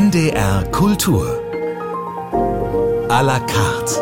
[0.00, 1.26] NDR Kultur.
[3.10, 4.00] À la carte.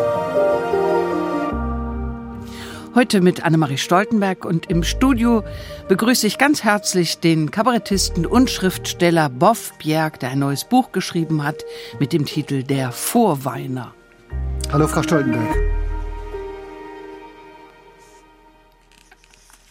[2.95, 5.43] Heute mit Annemarie Stoltenberg und im Studio
[5.89, 11.43] begrüße ich ganz herzlich den Kabarettisten und Schriftsteller Boff Bjerg, der ein neues Buch geschrieben
[11.43, 11.65] hat
[11.99, 13.93] mit dem Titel Der Vorweiner.
[14.71, 15.53] Hallo, Frau Stoltenberg.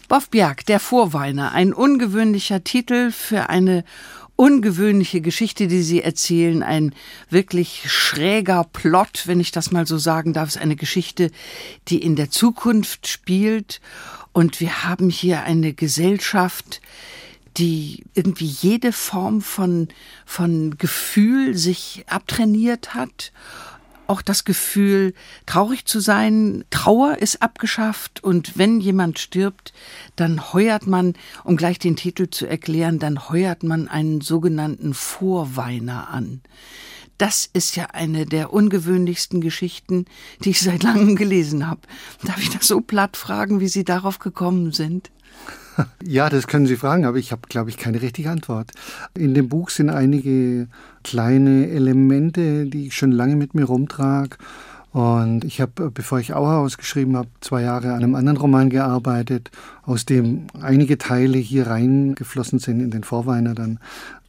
[0.08, 3.84] Boff Bjerg, Der Vorweiner, ein ungewöhnlicher Titel für eine
[4.38, 6.94] ungewöhnliche Geschichte, die Sie erzählen, ein
[7.28, 11.32] wirklich schräger Plot, wenn ich das mal so sagen darf, ist eine Geschichte,
[11.88, 13.80] die in der Zukunft spielt.
[14.32, 16.80] Und wir haben hier eine Gesellschaft,
[17.56, 19.88] die irgendwie jede Form von,
[20.24, 23.32] von Gefühl sich abtrainiert hat
[24.08, 25.14] auch das Gefühl,
[25.46, 26.64] traurig zu sein.
[26.70, 29.72] Trauer ist abgeschafft und wenn jemand stirbt,
[30.16, 36.08] dann heuert man, um gleich den Titel zu erklären, dann heuert man einen sogenannten Vorweiner
[36.08, 36.40] an.
[37.18, 40.04] Das ist ja eine der ungewöhnlichsten Geschichten,
[40.44, 41.80] die ich seit langem gelesen habe.
[42.24, 45.10] Darf ich das so platt fragen, wie Sie darauf gekommen sind?
[46.04, 48.72] Ja, das können Sie fragen, aber ich habe, glaube ich, keine richtige Antwort.
[49.14, 50.68] In dem Buch sind einige
[51.04, 54.36] kleine Elemente, die ich schon lange mit mir rumtrage.
[54.92, 59.50] Und ich habe, bevor ich Auerhaus geschrieben habe, zwei Jahre an einem anderen Roman gearbeitet,
[59.82, 63.78] aus dem einige Teile hier reingeflossen sind in den Vorweiner dann.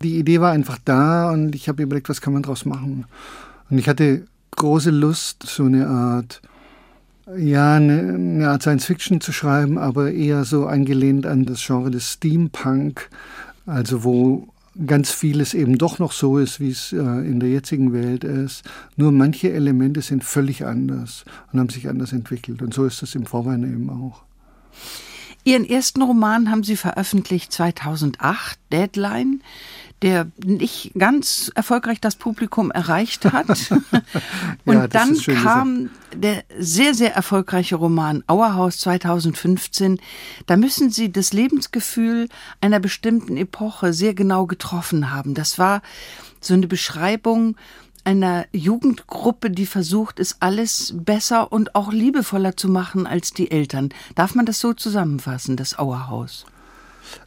[0.03, 3.05] Die Idee war einfach da und ich habe überlegt, was kann man daraus machen.
[3.69, 4.25] Und ich hatte
[4.57, 6.41] große Lust, so eine Art
[7.37, 11.91] ja, eine, eine Art Science Fiction zu schreiben, aber eher so angelehnt an das Genre
[11.91, 13.09] des Steampunk,
[13.65, 14.47] also wo
[14.85, 18.63] ganz vieles eben doch noch so ist, wie es äh, in der jetzigen Welt ist.
[18.95, 22.61] Nur manche Elemente sind völlig anders und haben sich anders entwickelt.
[22.61, 24.23] Und so ist es im Vorweiner eben auch.
[25.43, 29.41] Ihren ersten Roman haben Sie veröffentlicht 2008, Deadline
[30.01, 33.47] der nicht ganz erfolgreich das Publikum erreicht hat.
[34.65, 39.99] Und ja, dann kam der sehr, sehr erfolgreiche Roman Auerhaus 2015.
[40.45, 42.29] Da müssen Sie das Lebensgefühl
[42.61, 45.33] einer bestimmten Epoche sehr genau getroffen haben.
[45.33, 45.81] Das war
[46.39, 47.55] so eine Beschreibung
[48.05, 53.89] einer Jugendgruppe, die versucht, es alles besser und auch liebevoller zu machen als die Eltern.
[54.15, 56.45] Darf man das so zusammenfassen, das Auerhaus?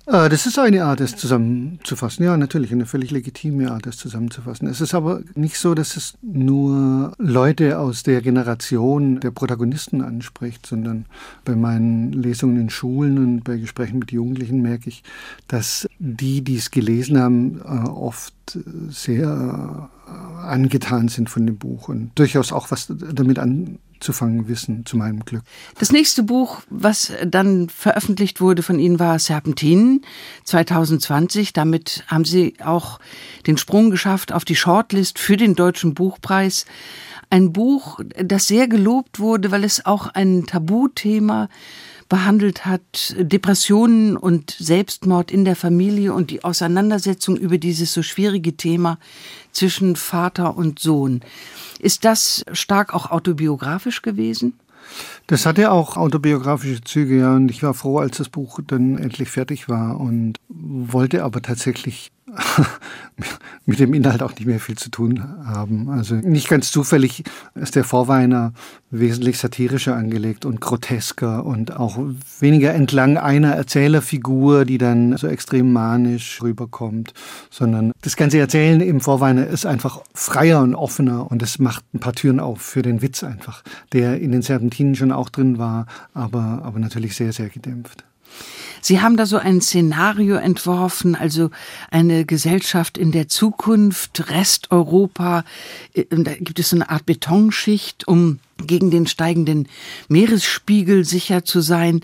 [0.06, 2.25] Äh, das ist eine Art, es zusammenzufassen.
[2.25, 4.69] Ja, natürlich, eine völlig legitime Art, es zusammenzufassen.
[4.69, 10.66] Es ist aber nicht so, dass es nur Leute aus der Generation der Protagonisten anspricht,
[10.66, 11.06] sondern
[11.44, 15.03] bei meinen Lesungen in Schulen und bei Gesprächen mit Jugendlichen merke ich,
[15.48, 18.34] dass die, die es gelesen haben, äh, oft
[18.91, 24.85] sehr äh, angetan sind von dem Buch und durchaus auch was damit an abzufangen wissen,
[24.85, 25.45] zu meinem Glück.
[25.79, 30.03] Das nächste Buch, was dann veröffentlicht wurde von Ihnen, war Serpentinen
[30.43, 31.53] 2020.
[31.53, 32.99] Damit haben Sie auch
[33.47, 36.67] den Sprung geschafft auf die Shortlist für den Deutschen Buchpreis.
[37.31, 41.49] Ein Buch, das sehr gelobt wurde, weil es auch ein Tabuthema
[42.12, 48.55] behandelt hat, Depressionen und Selbstmord in der Familie und die Auseinandersetzung über dieses so schwierige
[48.55, 48.99] Thema
[49.50, 51.22] zwischen Vater und Sohn.
[51.78, 54.53] Ist das stark auch autobiografisch gewesen?
[55.27, 59.31] Das hatte auch autobiografische Züge, ja, und ich war froh, als das Buch dann endlich
[59.31, 62.11] fertig war und wollte aber tatsächlich
[63.66, 65.91] mit dem Inhalt auch nicht mehr viel zu tun haben.
[65.91, 68.53] Also nicht ganz zufällig ist der Vorweiner
[68.91, 71.98] wesentlich satirischer angelegt und grotesker und auch
[72.41, 77.12] weniger entlang einer Erzählerfigur, die dann so extrem manisch rüberkommt,
[77.50, 82.00] sondern das ganze Erzählen im Vorweiner ist einfach freier und offener und es macht ein
[82.00, 85.87] paar Türen auf für den Witz einfach, der in den Serpentinen schon auch drin war,
[86.15, 88.04] aber, aber natürlich sehr, sehr gedämpft.
[88.82, 91.50] Sie haben da so ein Szenario entworfen, also
[91.93, 95.44] eine Gesellschaft in der Zukunft, Resteuropa.
[95.94, 99.69] Äh, da gibt es so eine Art Betonschicht, um gegen den steigenden
[100.09, 102.00] Meeresspiegel sicher zu sein.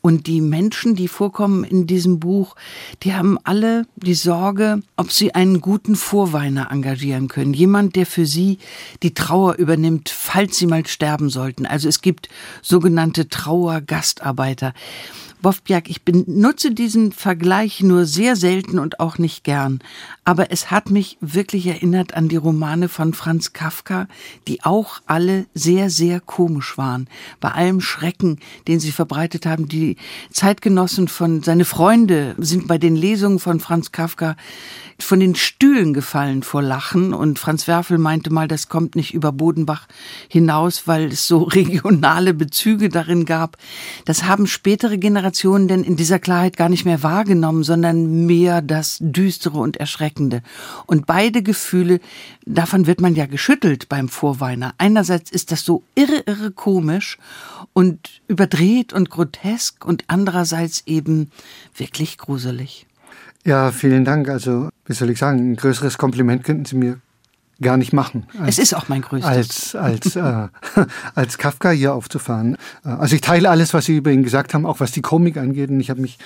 [0.00, 2.56] Und die Menschen, die vorkommen in diesem Buch,
[3.02, 7.54] die haben alle die Sorge, ob sie einen guten Vorweiner engagieren können.
[7.54, 8.58] Jemand, der für sie
[9.02, 11.66] die Trauer übernimmt, falls sie mal sterben sollten.
[11.66, 12.28] Also es gibt
[12.62, 14.72] sogenannte Trauergastarbeiter.
[15.42, 19.80] Bofbjerg, ich benutze diesen Vergleich nur sehr selten und auch nicht gern,
[20.24, 24.06] aber es hat mich wirklich erinnert an die Romane von Franz Kafka,
[24.46, 27.08] die auch alle sehr, sehr komisch waren.
[27.40, 28.38] Bei allem Schrecken,
[28.68, 29.96] den sie verbreitet haben, die
[30.30, 34.36] Zeitgenossen von, seine Freunde sind bei den Lesungen von Franz Kafka
[35.00, 39.32] von den Stühlen gefallen vor Lachen und Franz Werfel meinte mal, das kommt nicht über
[39.32, 39.88] Bodenbach
[40.28, 43.56] hinaus, weil es so regionale Bezüge darin gab.
[44.04, 48.98] Das haben spätere Generationen denn in dieser Klarheit gar nicht mehr wahrgenommen, sondern mehr das
[49.00, 50.11] Düstere und Erschreckende.
[50.86, 52.00] Und beide Gefühle,
[52.46, 54.74] davon wird man ja geschüttelt beim Vorweiner.
[54.78, 57.18] Einerseits ist das so irre, irre komisch
[57.72, 61.30] und überdreht und grotesk und andererseits eben
[61.76, 62.86] wirklich gruselig.
[63.44, 64.28] Ja, vielen Dank.
[64.28, 67.00] Also, wie soll ich sagen, ein größeres Kompliment könnten Sie mir
[67.62, 68.26] gar nicht machen.
[68.38, 69.74] Als, es ist auch mein größtes.
[69.74, 70.48] Als, als, äh,
[71.14, 72.56] als Kafka hier aufzufahren.
[72.84, 75.36] Äh, also ich teile alles, was Sie über ihn gesagt haben, auch was die Komik
[75.36, 75.70] angeht.
[75.70, 76.18] Und ich habe mich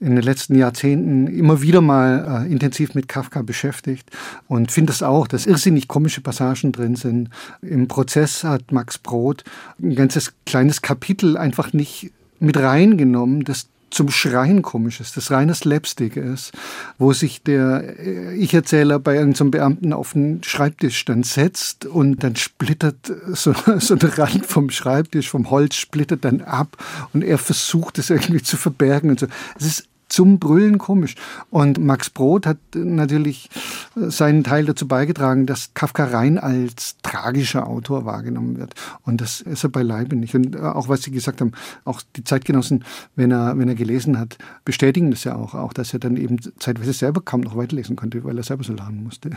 [0.00, 4.10] in den letzten Jahrzehnten immer wieder mal äh, intensiv mit Kafka beschäftigt
[4.48, 7.30] und finde es das auch, dass irrsinnig komische Passagen drin sind.
[7.62, 9.44] Im Prozess hat Max Brod
[9.82, 15.60] ein ganzes kleines Kapitel einfach nicht mit reingenommen, das zum Schreien komisch ist, das reines
[15.60, 16.52] Slapstick ist,
[16.98, 22.36] wo sich der äh, Ich-Erzähler bei irgendeinem Beamten auf den Schreibtisch dann setzt und dann
[22.36, 26.76] splittert so, so ein Rand vom Schreibtisch, vom Holz splittert dann ab
[27.12, 29.26] und er versucht es irgendwie zu verbergen und so.
[29.58, 31.16] Es ist zum Brüllen komisch.
[31.50, 33.50] Und Max Brod hat natürlich
[33.96, 38.74] seinen Teil dazu beigetragen, dass Kafka rein als tragischer Autor wahrgenommen wird.
[39.02, 40.36] Und das ist er beileibe nicht.
[40.36, 41.50] Und auch was Sie gesagt haben,
[41.84, 42.84] auch die Zeitgenossen,
[43.16, 46.38] wenn er, wenn er gelesen hat, bestätigen das ja auch, auch, dass er dann eben
[46.60, 49.30] zeitweise selber kaum noch weiterlesen konnte, weil er selber so lernen musste.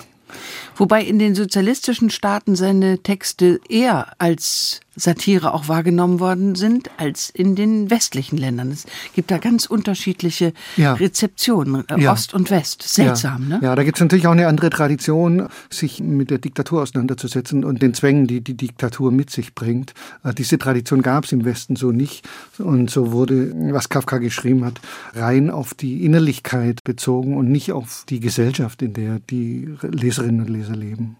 [0.75, 7.29] Wobei in den sozialistischen Staaten seine Texte eher als Satire auch wahrgenommen worden sind als
[7.29, 8.71] in den westlichen Ländern.
[8.71, 10.93] Es gibt da ganz unterschiedliche ja.
[10.93, 12.11] Rezeptionen, äh, ja.
[12.11, 12.81] Ost und West.
[12.81, 13.57] Seltsam, ja.
[13.57, 13.63] ne?
[13.63, 17.81] Ja, da gibt es natürlich auch eine andere Tradition, sich mit der Diktatur auseinanderzusetzen und
[17.81, 19.93] den Zwängen, die die Diktatur mit sich bringt.
[20.23, 22.27] Äh, diese Tradition gab es im Westen so nicht.
[22.57, 24.81] Und so wurde, was Kafka geschrieben hat,
[25.13, 30.49] rein auf die Innerlichkeit bezogen und nicht auf die Gesellschaft, in der die Leserinnen und
[30.49, 31.17] Leser leben.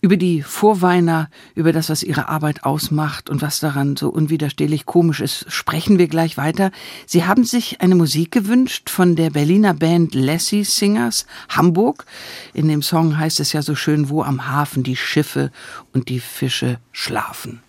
[0.00, 5.20] Über die Vorweiner, über das, was ihre Arbeit ausmacht und was daran so unwiderstehlich komisch
[5.20, 6.70] ist, sprechen wir gleich weiter.
[7.04, 12.06] Sie haben sich eine Musik gewünscht von der Berliner Band Lassie Singers Hamburg.
[12.54, 15.50] In dem Song heißt es ja so schön, wo am Hafen die Schiffe
[15.92, 17.60] und die Fische schlafen.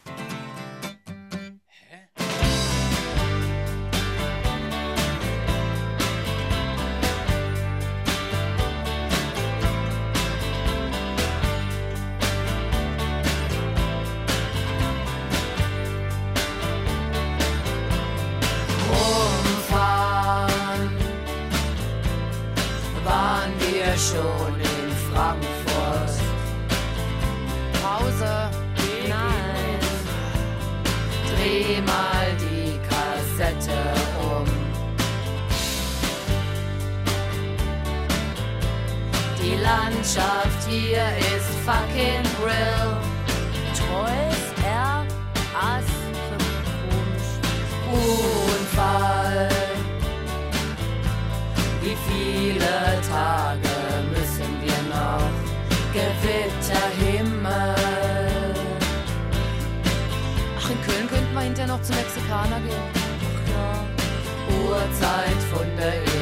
[61.50, 62.90] hinterher noch zum Mexikaner gehen.
[62.96, 63.86] Ach ja.
[64.70, 66.19] Uhrzeit von der Ehe.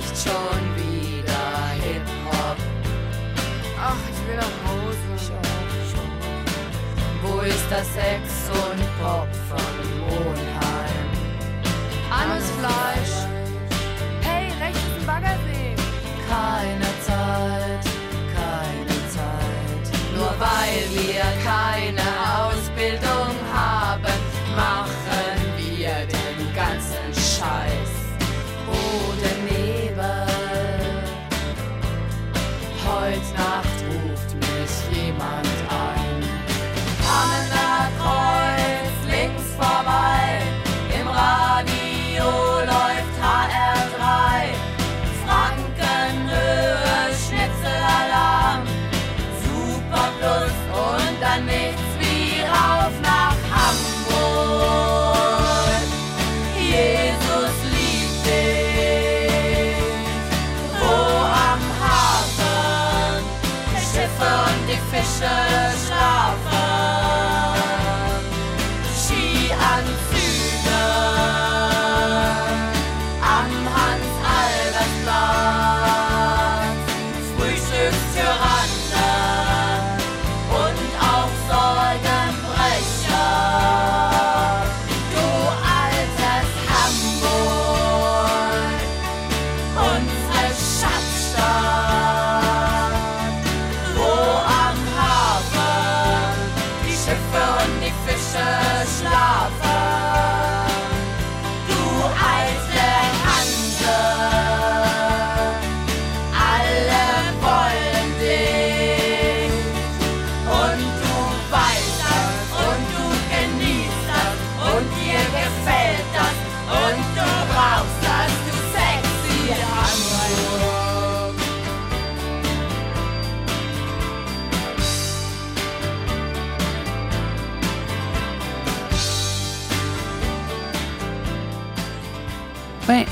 [0.00, 1.44] nicht schon wieder
[1.82, 2.56] Hip-Hop.
[3.78, 5.10] Ach, ich will nach Hause.
[5.26, 6.08] schon.
[7.22, 11.06] Wo ist das Sex und Pop von Monheim?
[12.10, 13.16] Armes Fleisch.
[14.22, 15.74] Hey, rechts im Baggersee.
[16.28, 17.84] Keine Zeit,
[18.36, 19.84] keine Zeit.
[20.16, 21.49] Nur weil wir keine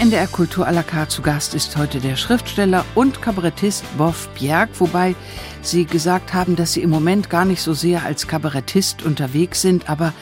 [0.09, 4.71] NDR Kultur à la carte zu Gast ist heute der Schriftsteller und Kabarettist Boff Bjerg,
[4.79, 5.15] wobei
[5.61, 9.91] Sie gesagt haben, dass Sie im Moment gar nicht so sehr als Kabarettist unterwegs sind,
[9.91, 10.15] aber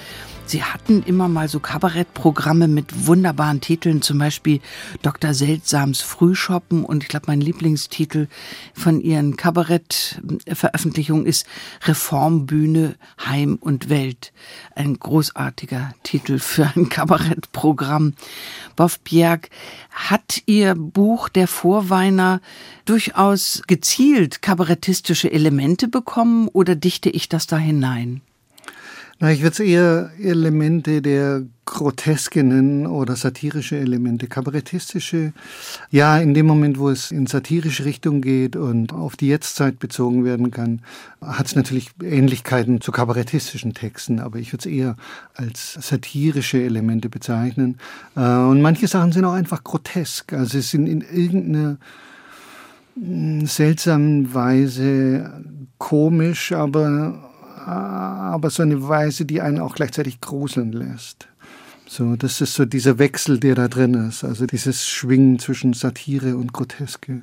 [0.48, 4.60] Sie hatten immer mal so Kabarettprogramme mit wunderbaren Titeln, zum Beispiel
[5.02, 5.34] Dr.
[5.34, 8.28] Seltsams Frühschoppen und ich glaube, mein Lieblingstitel
[8.72, 11.48] von Ihren Kabarettveröffentlichungen ist
[11.82, 12.94] Reformbühne,
[13.26, 14.32] Heim und Welt.
[14.76, 18.14] Ein großartiger Titel für ein Kabarettprogramm.
[18.76, 19.50] Boff Bjerg,
[19.90, 22.40] hat Ihr Buch Der Vorweiner
[22.84, 28.20] durchaus gezielt kabarettistische Elemente bekommen oder dichte ich das da hinein?
[29.18, 34.26] Na, ich würde es eher Elemente der Groteske nennen oder satirische Elemente.
[34.26, 35.32] Kabarettistische,
[35.90, 40.26] ja, in dem Moment, wo es in satirische Richtung geht und auf die Jetztzeit bezogen
[40.26, 40.82] werden kann,
[41.22, 44.96] hat es natürlich Ähnlichkeiten zu kabarettistischen Texten, aber ich würde es eher
[45.34, 47.78] als satirische Elemente bezeichnen.
[48.16, 51.78] Äh, Und manche Sachen sind auch einfach grotesk, also sie sind in irgendeiner
[52.96, 55.42] mm, seltsamen Weise
[55.78, 57.26] komisch, aber
[57.66, 61.28] aber so eine Weise, die einen auch gleichzeitig gruseln lässt.
[61.88, 66.36] So, das ist so dieser Wechsel, der da drin ist, also dieses Schwingen zwischen Satire
[66.36, 67.22] und Groteske.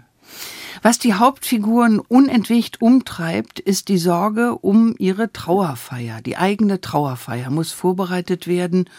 [0.82, 6.22] Was die Hauptfiguren unentwegt umtreibt, ist die Sorge um ihre Trauerfeier.
[6.22, 8.90] Die eigene Trauerfeier muss vorbereitet werden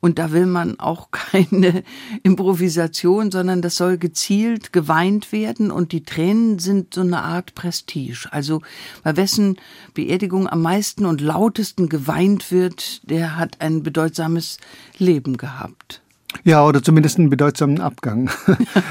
[0.00, 1.84] und da will man auch keine
[2.22, 8.28] Improvisation, sondern das soll gezielt geweint werden und die Tränen sind so eine Art Prestige.
[8.30, 8.62] Also
[9.02, 9.56] bei wessen
[9.94, 14.58] Beerdigung am meisten und lautesten geweint wird, der hat ein bedeutsames
[14.98, 16.02] Leben gehabt.
[16.44, 18.30] Ja, oder zumindest einen bedeutsamen Abgang.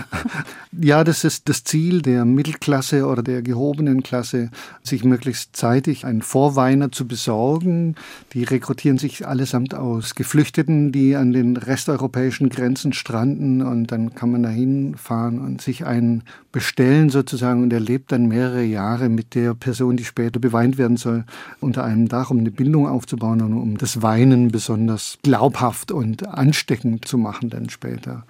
[0.71, 4.51] ja, das ist das Ziel der Mittelklasse oder der gehobenen Klasse,
[4.83, 7.95] sich möglichst zeitig einen Vorweiner zu besorgen.
[8.33, 14.31] Die rekrutieren sich allesamt aus Geflüchteten, die an den resteuropäischen Grenzen stranden und dann kann
[14.31, 19.35] man da hinfahren und sich einen bestellen sozusagen und er lebt dann mehrere Jahre mit
[19.35, 21.25] der Person, die später beweint werden soll,
[21.59, 27.05] unter einem Dach, um eine Bindung aufzubauen und um das Weinen besonders glaubhaft und ansteckend
[27.05, 28.25] zu machen dann später.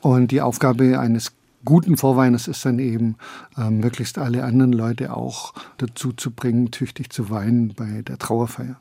[0.00, 1.32] Und die Aufgabe eines
[1.64, 3.16] guten Vorweiners ist dann eben,
[3.56, 8.80] äh, möglichst alle anderen Leute auch dazu zu bringen, tüchtig zu weinen bei der Trauerfeier.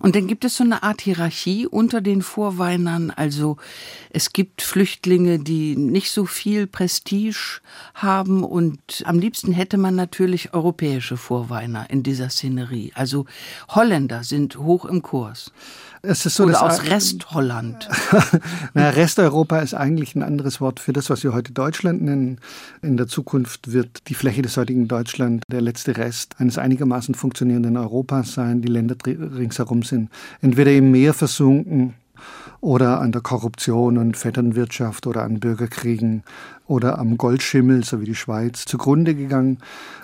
[0.00, 3.10] Und dann gibt es so eine Art Hierarchie unter den Vorweinern.
[3.10, 3.58] Also
[4.08, 7.60] es gibt Flüchtlinge, die nicht so viel Prestige
[7.94, 12.92] haben und am liebsten hätte man natürlich europäische Vorweiner in dieser Szenerie.
[12.94, 13.26] Also
[13.68, 15.52] Holländer sind hoch im Kurs.
[16.02, 17.86] Es ist so, Oder aus Restholland.
[18.74, 22.38] Na, Resteuropa ist eigentlich ein anderes Wort für das, was wir heute Deutschland nennen.
[22.80, 27.76] In der Zukunft wird die Fläche des heutigen Deutschland der letzte Rest eines einigermaßen funktionierenden
[27.76, 28.62] Europas sein.
[28.62, 28.96] Die Länder
[29.40, 30.10] ringsherum sind.
[30.40, 31.94] Entweder im Meer versunken
[32.60, 36.22] oder an der Korruption und Vetternwirtschaft oder an Bürgerkriegen
[36.70, 39.58] oder am Goldschimmel, so wie die Schweiz, zugrunde gegangen.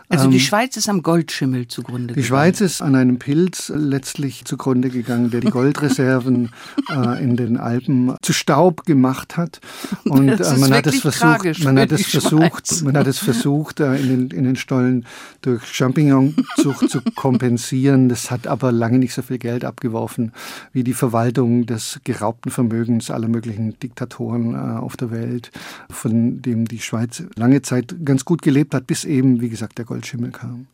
[0.08, 2.26] Also die Schweiz ist am Goldschimmel zugrunde Die gegangen.
[2.26, 6.50] Schweiz ist an einem Pilz letztlich zugrunde gegangen, der die Goldreserven
[6.90, 9.60] äh, in den Alpen zu Staub gemacht hat.
[10.04, 13.18] Und äh, man hat es versucht, tragisch man hat es die versucht, man hat es
[13.18, 15.06] versucht, in den, in den Stollen
[15.42, 18.08] durch Champignonzucht zu kompensieren.
[18.08, 20.32] Das hat aber lange nicht so viel Geld abgeworfen
[20.72, 25.50] wie die Verwaltung des geraubten Vermögens aller möglichen Diktatoren äh, auf der Welt,
[25.90, 29.84] von dem die Schweiz lange Zeit ganz gut gelebt hat, bis eben, wie gesagt, der
[29.84, 30.66] Goldschimmel kam.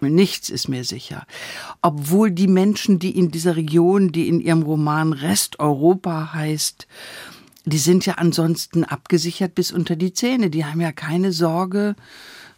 [0.00, 1.26] Nichts ist mir sicher.
[1.82, 6.86] Obwohl die Menschen, die in dieser Region, die in ihrem Roman Resteuropa heißt,
[7.64, 10.50] die sind ja ansonsten abgesichert bis unter die Zähne.
[10.50, 11.96] Die haben ja keine Sorge,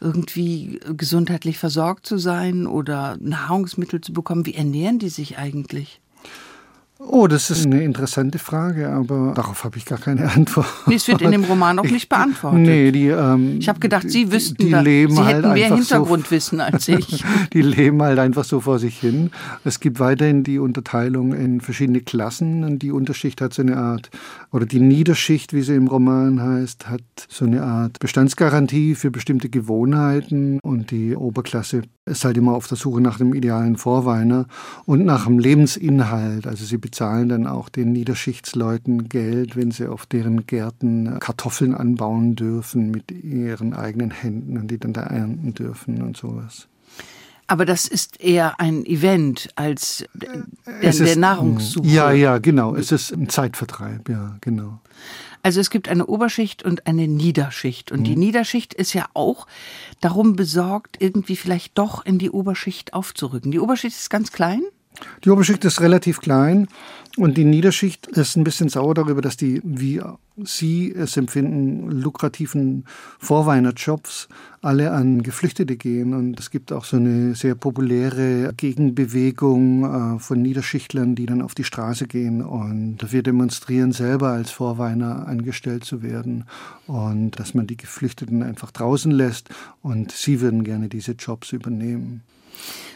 [0.01, 4.47] irgendwie gesundheitlich versorgt zu sein oder Nahrungsmittel zu bekommen.
[4.47, 6.01] Wie ernähren die sich eigentlich?
[7.03, 10.67] Oh, das ist eine interessante Frage, aber darauf habe ich gar keine Antwort.
[10.87, 12.61] Nee, es wird in dem Roman auch nicht beantwortet.
[12.61, 15.53] Nee, die, ähm, Ich habe gedacht, Sie die- wüssten, die da, leben Sie halt hätten
[15.55, 17.07] mehr einfach Hintergrundwissen als ich.
[17.07, 19.31] So, die leben halt einfach so vor sich hin.
[19.65, 24.11] Es gibt weiterhin die Unterteilung in verschiedene Klassen und die Unterschicht hat so eine Art,
[24.53, 29.49] oder die Niederschicht, wie sie im Roman heißt, hat so eine Art Bestandsgarantie für bestimmte
[29.49, 34.47] Gewohnheiten und die Oberklasse ist halt immer auf der Suche nach dem idealen Vorweiner
[34.85, 36.47] und nach dem Lebensinhalt.
[36.47, 42.35] Also sie bezahlen dann auch den Niederschichtsleuten Geld, wenn sie auf deren Gärten Kartoffeln anbauen
[42.35, 46.67] dürfen mit ihren eigenen Händen und die dann da ernten dürfen und sowas.
[47.47, 50.45] Aber das ist eher ein Event als der,
[50.81, 51.87] Es der ist- Nahrungssuche.
[51.87, 52.75] Ja, ja, genau.
[52.75, 54.81] Es ist ein Zeitvertreib, ja, genau.
[55.43, 57.91] Also es gibt eine Oberschicht und eine Niederschicht.
[57.93, 58.21] Und die Mhm.
[58.21, 59.47] Niederschicht ist ja auch
[60.01, 63.51] darum besorgt, irgendwie vielleicht doch in die Oberschicht aufzurücken.
[63.51, 64.63] Die Oberschicht ist ganz klein.
[65.25, 66.69] Die Oberschicht ist relativ klein
[67.17, 70.01] und die Niederschicht ist ein bisschen sauer darüber, dass die, wie
[70.45, 72.85] Sie es empfinden, lukrativen
[73.19, 74.29] Vorweinerjobs
[74.63, 76.15] alle an Geflüchtete gehen.
[76.15, 81.55] Und es gibt auch so eine sehr populäre Gegenbewegung äh, von Niederschichtlern, die dann auf
[81.55, 86.45] die Straße gehen und dafür demonstrieren, selber als Vorweiner angestellt zu werden
[86.87, 89.49] und dass man die Geflüchteten einfach draußen lässt
[89.83, 92.23] und sie würden gerne diese Jobs übernehmen.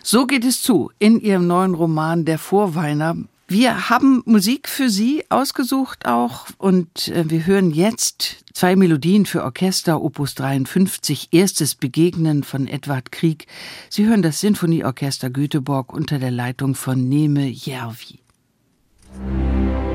[0.02, 3.16] So geht es zu in ihrem neuen Roman Der Vorweiner.
[3.46, 9.44] Wir haben Musik für Sie ausgesucht auch und äh, wir hören jetzt zwei Melodien für
[9.44, 13.46] Orchester Opus 53, erstes Begegnen von Edward Krieg.
[13.90, 18.20] Sie hören das Sinfonieorchester Göteborg unter der Leitung von Neme Järvi.
[19.18, 19.93] Musik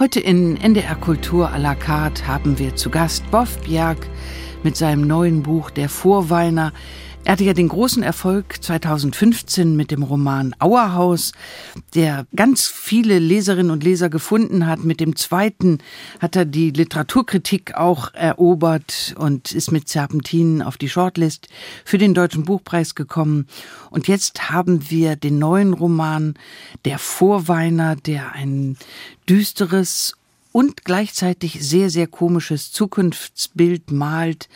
[0.00, 3.98] Heute in NDR Kultur à la carte haben wir zu Gast Boff Bjerg
[4.62, 6.72] mit seinem neuen Buch Der Vorweiner.
[7.30, 11.30] Er hatte ja den großen Erfolg 2015 mit dem Roman Auerhaus,
[11.94, 14.82] der ganz viele Leserinnen und Leser gefunden hat.
[14.82, 15.78] Mit dem zweiten
[16.18, 21.46] hat er die Literaturkritik auch erobert und ist mit Serpentinen auf die Shortlist
[21.84, 23.46] für den Deutschen Buchpreis gekommen.
[23.90, 26.34] Und jetzt haben wir den neuen Roman
[26.84, 28.76] Der Vorweiner, der ein
[29.28, 30.16] düsteres
[30.52, 34.48] und gleichzeitig sehr, sehr komisches Zukunftsbild malt.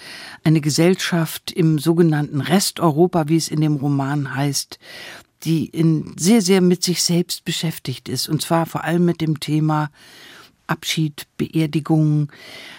[0.42, 4.78] Eine Gesellschaft im sogenannten Resteuropa, wie es in dem Roman heißt,
[5.44, 8.28] die in sehr, sehr mit sich selbst beschäftigt ist.
[8.28, 9.90] Und zwar vor allem mit dem Thema
[10.66, 12.32] Abschied, Beerdigung.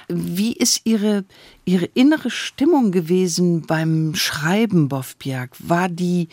[0.07, 1.23] Wie ist Ihre,
[1.65, 5.51] Ihre innere Stimmung gewesen beim Schreiben, Bofbjerg?
[5.59, 6.29] War die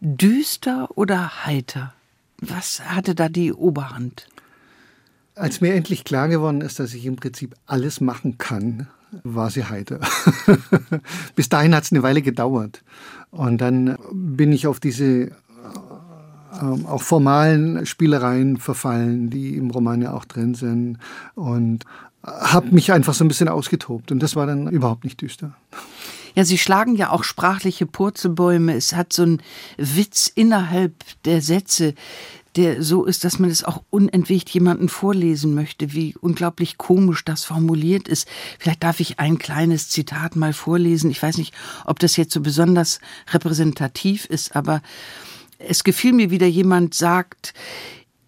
[0.00, 1.94] düster oder heiter?
[2.38, 4.26] Was hatte da die Oberhand?
[5.36, 8.88] Als mir endlich klar geworden ist, dass ich im Prinzip alles machen kann,
[9.22, 10.00] war sie heiter.
[11.36, 12.82] Bis dahin hat es eine Weile gedauert.
[13.30, 15.30] Und dann bin ich auf diese äh,
[16.86, 20.98] auch formalen Spielereien verfallen, die im Roman ja auch drin sind.
[21.34, 21.84] Und
[22.26, 24.10] habe mich einfach so ein bisschen ausgetobt.
[24.10, 25.54] Und das war dann überhaupt nicht düster.
[26.34, 28.74] Ja, Sie schlagen ja auch sprachliche Purzelbäume.
[28.74, 29.42] Es hat so einen
[29.78, 30.92] Witz innerhalb
[31.24, 31.94] der Sätze,
[32.56, 37.44] der so ist, dass man es auch unentwegt jemanden vorlesen möchte, wie unglaublich komisch das
[37.44, 38.26] formuliert ist.
[38.58, 41.10] Vielleicht darf ich ein kleines Zitat mal vorlesen.
[41.10, 44.82] Ich weiß nicht, ob das jetzt so besonders repräsentativ ist, aber
[45.58, 47.54] es gefiel mir wieder jemand sagt,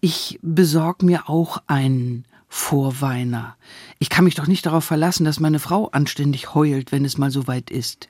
[0.01, 3.55] ich besorg mir auch einen Vorweiner.
[3.99, 7.29] Ich kann mich doch nicht darauf verlassen, dass meine Frau anständig heult, wenn es mal
[7.29, 8.09] so weit ist.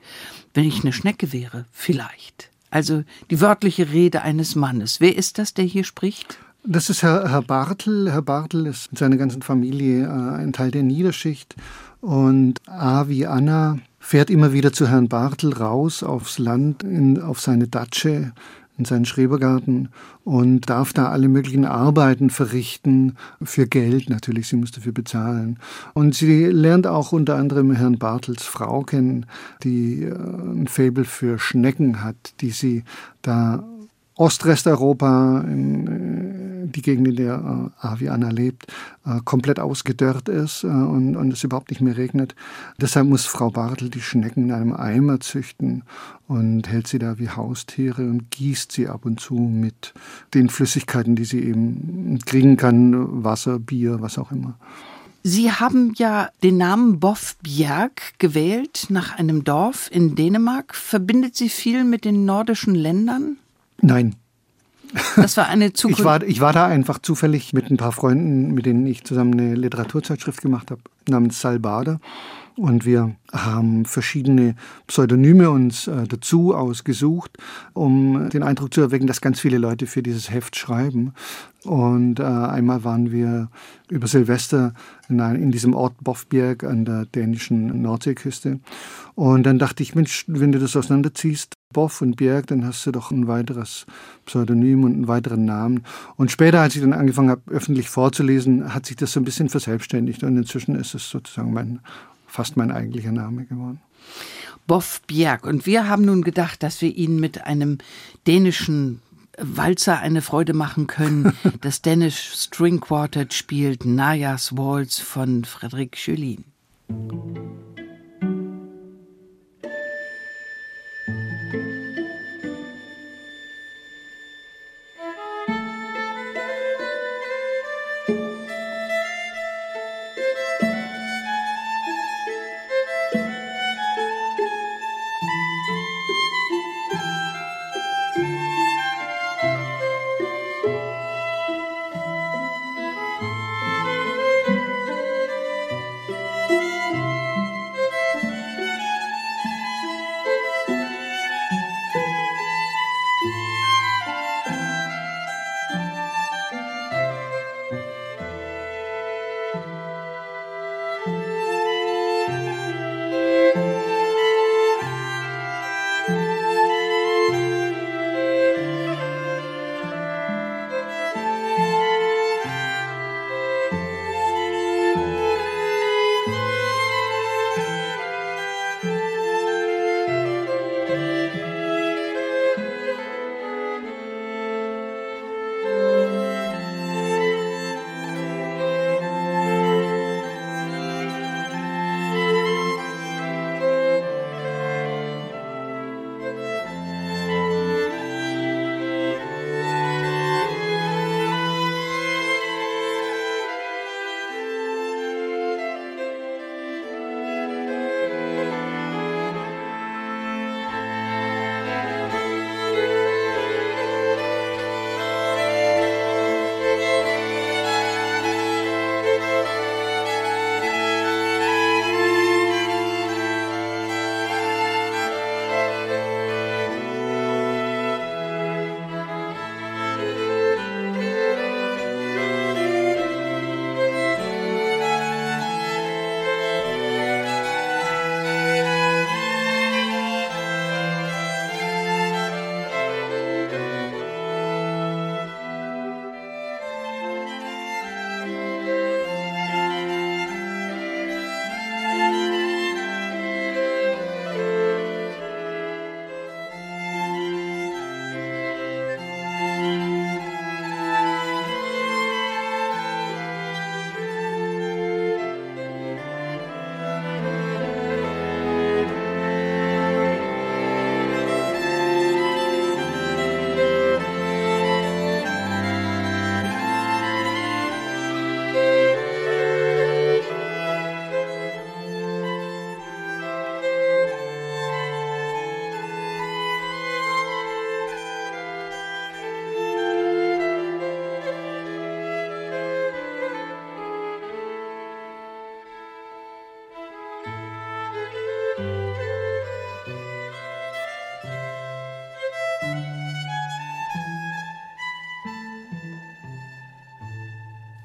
[0.54, 2.49] Wenn ich eine Schnecke wäre, vielleicht.
[2.70, 5.00] Also die wörtliche Rede eines Mannes.
[5.00, 6.38] Wer ist das, der hier spricht?
[6.62, 8.12] Das ist Herr, Herr Bartel.
[8.12, 11.56] Herr Bartel ist mit seiner ganzen Familie äh, ein Teil der Niederschicht.
[12.00, 17.40] Und A wie Anna fährt immer wieder zu Herrn Bartel raus aufs Land, in, auf
[17.40, 18.32] seine Datsche
[18.80, 19.90] in seinen Schrebergarten
[20.24, 25.58] und darf da alle möglichen Arbeiten verrichten, für Geld natürlich, sie muss dafür bezahlen.
[25.92, 29.26] Und sie lernt auch unter anderem Herrn Bartels Frau kennen,
[29.62, 32.84] die äh, ein Faible für Schnecken hat, die sie
[33.22, 33.62] da
[34.16, 36.29] Ostresteuropa, in, äh,
[36.76, 38.66] die Gegend, in der äh, Aviana lebt,
[39.04, 42.34] äh, komplett ausgedörrt ist äh, und, und, es überhaupt nicht mehr regnet.
[42.80, 45.82] Deshalb muss Frau Bartel die Schnecken in einem Eimer züchten
[46.28, 49.94] und hält sie da wie Haustiere und gießt sie ab und zu mit
[50.34, 54.56] den Flüssigkeiten, die sie eben kriegen kann, Wasser, Bier, was auch immer.
[55.22, 60.74] Sie haben ja den Namen Boff Bjerg gewählt nach einem Dorf in Dänemark.
[60.74, 63.36] Verbindet Sie viel mit den nordischen Ländern?
[63.82, 64.16] Nein.
[65.16, 66.00] Das war eine Zukunft.
[66.00, 69.34] Ich war, ich war da einfach zufällig mit ein paar Freunden, mit denen ich zusammen
[69.34, 72.00] eine Literaturzeitschrift gemacht habe, namens Salbada.
[72.60, 74.54] Und wir haben verschiedene
[74.86, 77.38] Pseudonyme uns äh, dazu ausgesucht,
[77.72, 81.14] um den Eindruck zu erwecken, dass ganz viele Leute für dieses Heft schreiben.
[81.64, 83.48] Und äh, einmal waren wir
[83.88, 84.74] über Silvester
[85.08, 88.60] in, ein, in diesem Ort Bofbjerg an der dänischen Nordseeküste.
[89.14, 92.90] Und dann dachte ich, Mensch, wenn du das auseinanderziehst, Boff und Bjerg, dann hast du
[92.90, 93.86] doch ein weiteres
[94.26, 95.84] Pseudonym und einen weiteren Namen.
[96.16, 99.48] Und später, als ich dann angefangen habe, öffentlich vorzulesen, hat sich das so ein bisschen
[99.48, 100.24] verselbstständigt.
[100.24, 101.80] Und inzwischen ist es sozusagen mein
[102.30, 103.80] fast mein eigentlicher Name geworden.
[104.66, 105.46] Boff Bjerg.
[105.46, 107.78] Und wir haben nun gedacht, dass wir Ihnen mit einem
[108.26, 109.02] dänischen
[109.38, 111.32] Walzer eine Freude machen können.
[111.60, 116.44] Das Danish String Quartet spielt Najas Waltz von Frederic Schölin.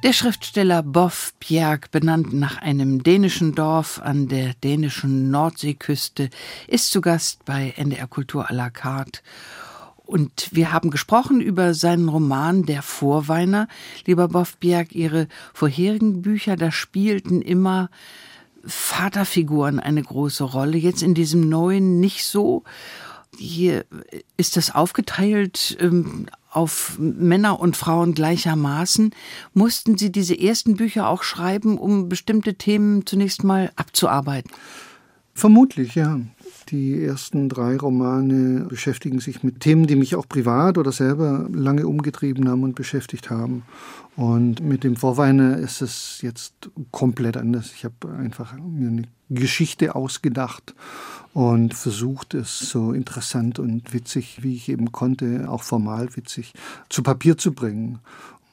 [0.06, 6.30] Der Schriftsteller Boff Bjerg, benannt nach einem dänischen Dorf an der dänischen Nordseeküste,
[6.68, 9.22] ist zu Gast bei NDR Kultur à la carte.
[10.06, 13.68] Und wir haben gesprochen über seinen Roman Der Vorweiner.
[14.06, 17.90] Lieber Boff Bjerg, Ihre vorherigen Bücher, da spielten immer
[18.64, 20.78] Vaterfiguren eine große Rolle.
[20.78, 22.64] Jetzt in diesem neuen nicht so.
[23.40, 23.86] Hier
[24.38, 29.12] ist das aufgeteilt ähm, auf Männer und Frauen gleichermaßen.
[29.54, 34.52] Mussten Sie diese ersten Bücher auch schreiben, um bestimmte Themen zunächst mal abzuarbeiten?
[35.34, 36.20] Vermutlich, ja.
[36.70, 41.86] Die ersten drei Romane beschäftigen sich mit Themen, die mich auch privat oder selber lange
[41.86, 43.64] umgetrieben haben und beschäftigt haben.
[44.16, 47.72] Und mit dem Vorweiner ist es jetzt komplett anders.
[47.76, 50.76] Ich habe einfach mir eine Geschichte ausgedacht
[51.34, 56.54] und versucht, es so interessant und witzig, wie ich eben konnte, auch formal witzig,
[56.90, 58.00] zu Papier zu bringen.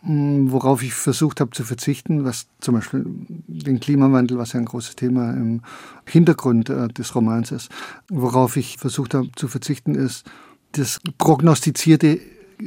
[0.02, 4.66] Mm, worauf ich versucht habe zu verzichten, was zum Beispiel den Klimawandel, was ja ein
[4.66, 5.62] großes Thema im
[6.06, 7.70] Hintergrund äh, des Romans ist,
[8.08, 10.24] worauf ich versucht habe zu verzichten, ist
[10.72, 12.18] das prognostizierte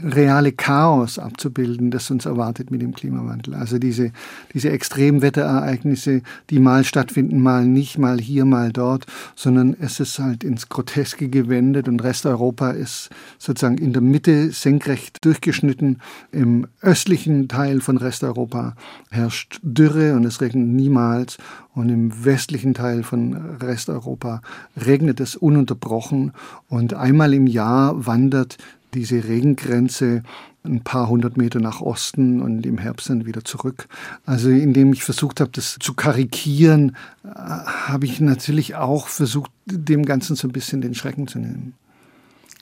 [0.04, 3.56] reale Chaos abzubilden, das uns erwartet mit dem Klimawandel.
[3.56, 4.12] Also diese,
[4.54, 9.06] diese Extremwetterereignisse, die mal stattfinden, mal nicht, mal hier, mal dort,
[9.36, 15.24] sondern es ist halt ins Groteske gewendet und Resteuropa ist sozusagen in der Mitte senkrecht
[15.26, 16.02] durchgeschnitten.
[16.32, 18.76] Im östlichen Teil von Resteuropa
[19.12, 21.38] herrscht Dürre und es regnet niemals
[21.74, 24.42] und im westlichen Teil von Resteuropa
[24.86, 26.32] regnet es ununterbrochen
[26.70, 28.58] und einmal im Jahr wandert
[28.96, 30.24] diese Regengrenze
[30.64, 33.88] ein paar hundert Meter nach Osten und im Herbst dann wieder zurück.
[34.26, 40.06] Also indem ich versucht habe, das zu karikieren, äh, habe ich natürlich auch versucht, dem
[40.06, 41.74] Ganzen so ein bisschen den Schrecken zu nehmen.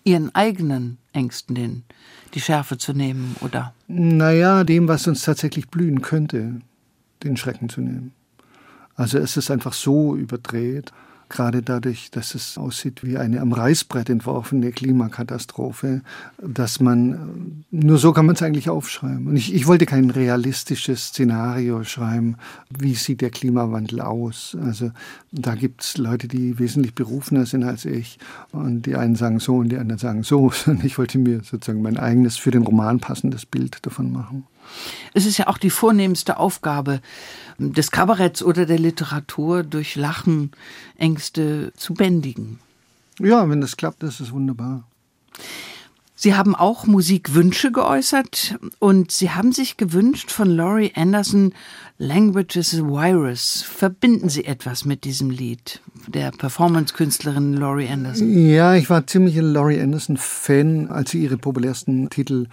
[0.04, 1.84] Ihren eigenen Ängsten den,
[2.34, 3.74] die Schärfe zu nehmen, oder?
[3.88, 6.60] Naja, dem, was uns tatsächlich blühen könnte,
[7.24, 8.12] den Schrecken zu nehmen.
[8.96, 10.92] Also es ist einfach so überdreht
[11.30, 16.02] gerade dadurch, dass es aussieht wie eine am Reißbrett entworfene Klimakatastrophe,
[16.42, 19.28] dass man, nur so kann man es eigentlich aufschreiben.
[19.28, 22.38] Und ich, ich wollte kein realistisches Szenario schreiben,
[22.70, 24.58] wie sieht der Klimawandel aus.
[24.64, 24.92] Also
[25.32, 28.20] da gibt es Leute, die wesentlich berufener sind als ich
[28.52, 30.52] und die einen sagen so und die anderen sagen so.
[30.66, 34.46] Und ich wollte mir sozusagen mein eigenes, für den Roman passendes Bild davon machen.
[35.14, 37.02] Es ist ja auch die vornehmste Aufgabe
[37.58, 40.52] des Kabaretts oder der Literatur, durch Lachen
[40.98, 42.60] Ängste zu bändigen.
[43.20, 44.84] Ja, wenn das klappt, ist es wunderbar.
[46.16, 51.54] Sie haben auch Musikwünsche geäußert und Sie haben sich gewünscht von Laurie Anderson
[51.98, 53.62] Language is a Virus.
[53.62, 58.48] Verbinden Sie etwas mit diesem Lied, der Performance-Künstlerin Laurie Anderson?
[58.48, 62.48] Ja, ich war ziemlich ein Laurie Anderson-Fan, als sie ihre populärsten Titel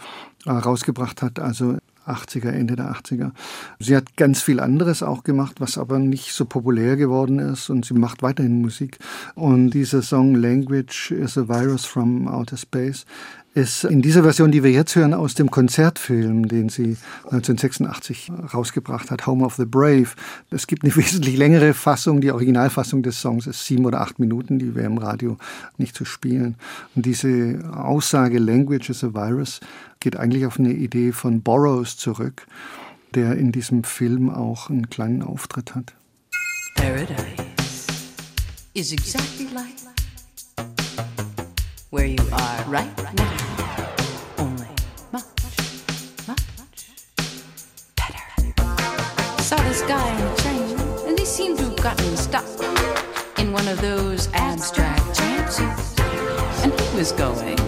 [0.46, 1.38] äh, rausgebracht hat.
[1.38, 1.78] Also
[2.10, 3.32] 80er, Ende der 80er.
[3.78, 7.84] Sie hat ganz viel anderes auch gemacht, was aber nicht so populär geworden ist und
[7.84, 8.98] sie macht weiterhin Musik.
[9.34, 13.06] Und dieser Song Language is a Virus from Outer Space
[13.54, 19.10] ist in dieser Version, die wir jetzt hören, aus dem Konzertfilm, den sie 1986 rausgebracht
[19.10, 20.08] hat, Home of the Brave.
[20.50, 22.20] Es gibt eine wesentlich längere Fassung.
[22.20, 25.36] Die Originalfassung des Songs ist sieben oder acht Minuten, die wäre im Radio
[25.78, 26.56] nicht zu spielen.
[26.94, 29.60] Und diese Aussage Language is a Virus
[29.98, 32.46] geht eigentlich auf eine Idee von Burroughs zurück,
[33.14, 35.94] der in diesem Film auch einen kleinen Auftritt hat.
[36.76, 37.16] Paradise
[38.74, 39.80] is exactly like
[41.90, 43.36] where you are right now.
[44.38, 44.68] Only
[45.12, 45.24] much,
[46.28, 46.86] much
[47.96, 49.42] better.
[49.42, 52.46] Saw this guy in a train, and they seem to have gotten stuck
[53.40, 55.98] in one of those abstract chances.
[56.62, 57.58] And he was going.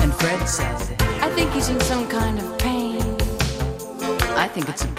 [0.00, 3.00] And Fred said, I think he's in some kind of pain.
[4.36, 4.91] I think it's a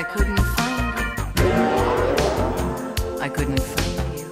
[0.00, 0.98] I couldn't find
[1.40, 1.52] you.
[3.20, 4.28] I couldn't find you.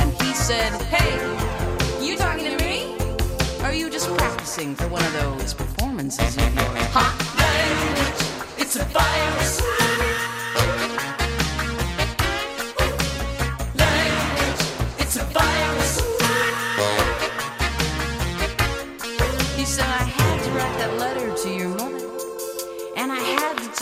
[0.00, 1.14] And he said, Hey,
[2.04, 2.96] you talking to me?
[3.60, 5.11] Or are you just practicing for one of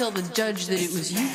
[0.00, 1.28] tell the judge that it was you.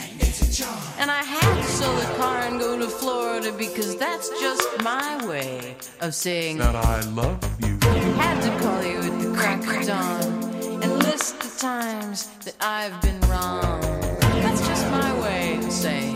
[0.97, 5.23] And I had to sell the car and go to Florida because that's just my
[5.27, 7.77] way of saying that I love you.
[8.17, 12.99] Had to call you at the crack of dawn and list the times that I've
[13.03, 13.81] been wrong.
[14.41, 16.14] That's just my way of saying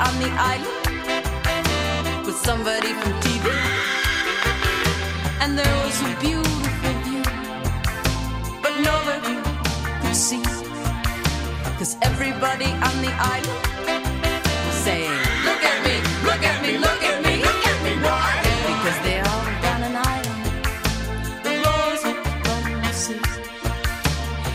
[0.00, 0.78] on the island
[2.26, 3.46] was somebody from TV.
[5.40, 7.22] And there was a beautiful view,
[8.62, 9.34] but nobody
[10.02, 10.42] could see,
[11.78, 13.62] cause everybody on the island
[14.66, 15.94] was saying, Look at me,
[16.28, 18.30] look at me, look at me, look at me, why?
[18.70, 20.42] Because they all on an island
[21.44, 22.02] that rose
[22.44, 23.20] from the sea.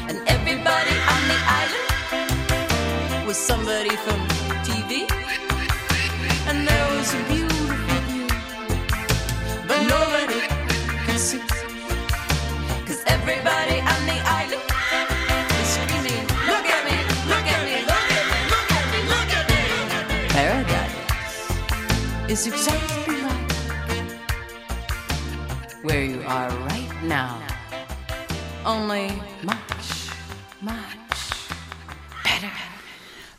[0.09, 4.19] And everybody on the island was somebody from
[4.67, 5.22] TV.
[15.63, 16.97] Is screaming, look at me,
[17.31, 19.45] look at me, look at me, look at me, look at
[20.09, 20.17] me.
[20.29, 21.37] Paradise
[22.29, 23.51] is exactly like
[25.83, 27.41] where you are right now.
[28.65, 29.11] Only
[29.43, 29.52] much,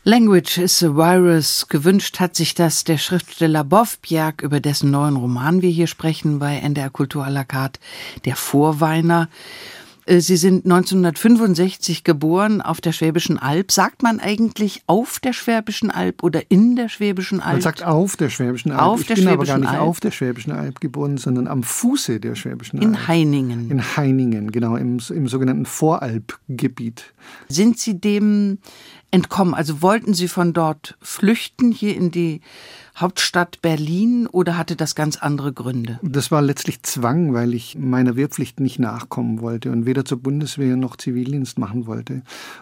[0.07, 1.67] Language is a Virus.
[1.67, 6.37] Gewünscht hat sich das der Schriftsteller Boff Bjerg, über dessen neuen Roman wir hier sprechen
[6.37, 7.79] bei NDR Kultur à la carte,
[8.23, 9.29] Der Vorweiner.
[10.05, 13.71] Äh, Sie sind 1965 geboren auf der Schwäbischen Alb.
[13.71, 17.53] Sagt man eigentlich auf der Schwäbischen Alb oder in der Schwäbischen Alb?
[17.53, 18.81] Man sagt auf der Schwäbischen Alb.
[18.83, 19.81] Auf ich bin aber gar Schwäbischen nicht Alb.
[19.81, 23.07] auf der Schwäbischen Alb geboren, sondern am Fuße der Schwäbischen in Alb.
[23.07, 23.71] Heiningen.
[23.71, 27.05] In Heiningen, genau, im, im sogenannten Voralpgebiet.
[27.47, 28.59] Sind Sie dem
[29.15, 29.53] entkommen?
[29.55, 32.41] Also wollten Sie von dort flüchten hier in die
[32.97, 35.99] Hauptstadt Berlin oder hatte das ganz andere Gründe?
[36.01, 40.77] Das war letztlich Zwang, weil ich meiner Wehrpflicht nicht nachkommen wollte und weder zur Bundeswehr
[40.77, 42.21] noch Zivildienst machen wollte.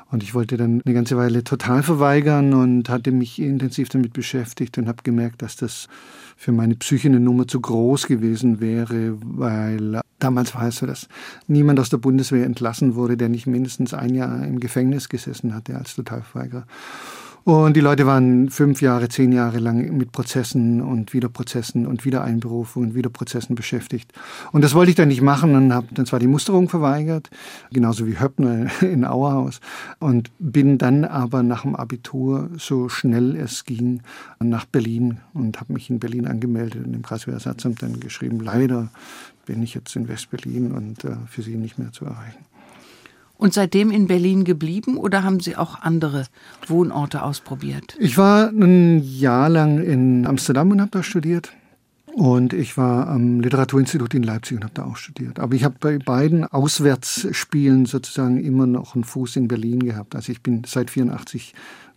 [0.10, 4.80] Und ich wollte dann eine ganze Weile total verweigern und hatte mich intensiv damit beschäftigt
[4.80, 5.88] und habe gemerkt, dass das
[6.36, 11.10] für meine Psyche eine Nummer zu groß gewesen wäre, weil damals war es so, dass
[11.46, 15.78] niemand aus der Bundeswehr entlassen wurde, der nicht mindestens ein Jahr im Gefängnis gesessen hatte
[15.78, 16.66] als Totalverweigerer.
[17.46, 22.06] Und die Leute waren fünf Jahre, zehn Jahre lang mit Prozessen und wieder Prozessen und
[22.06, 24.14] wieder Einberufungen und wieder Prozessen beschäftigt.
[24.54, 27.30] Und das wollte ich dann nicht machen und habe dann zwar die Musterung verweigert,
[27.70, 29.60] genauso wie Höppner in Auerhaus,
[30.00, 34.02] und bin dann aber nach dem Abitur so schnell es ging
[34.40, 38.88] nach Berlin und habe mich in Berlin angemeldet und im Kreiswehrersatzamt dann geschrieben, leider
[39.46, 42.53] bin ich jetzt in Westberlin und äh, für Sie nicht mehr zu erreichen.
[43.44, 46.28] Und seitdem in Berlin geblieben oder haben Sie auch andere
[46.66, 47.98] Wohnorte ausprobiert?
[48.00, 51.52] Ich war ein Jahr lang in Amsterdam und habe da studiert.
[52.14, 55.42] Und ich war am Literaturinstitut in Leipzig und habe da auch studiert.
[55.42, 60.16] Aber ich habe bei beiden Auswärtsspielen sozusagen immer noch einen Fuß in Berlin gehabt.
[60.16, 61.54] Also ich bin seit 84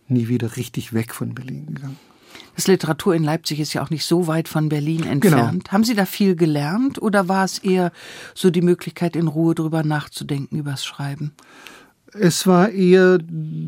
[0.09, 1.97] nie wieder richtig weg von Berlin gegangen.
[2.57, 5.71] Das Literatur in Leipzig ist ja auch nicht so weit von Berlin entfernt.
[5.71, 7.91] Haben Sie da viel gelernt oder war es eher
[8.33, 11.33] so die Möglichkeit, in Ruhe drüber nachzudenken, übers Schreiben?
[12.19, 13.19] Es war eher,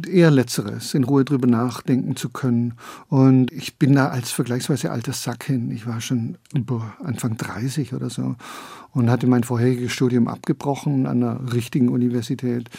[0.08, 2.74] eher Letzteres, in Ruhe drüber nachdenken zu können.
[3.10, 5.70] Und ich bin da als vergleichsweise alter Sack hin.
[5.70, 8.38] Ich war schon boah, Anfang 30 oder so
[8.94, 12.70] und hatte mein vorheriges Studium abgebrochen an einer richtigen Universität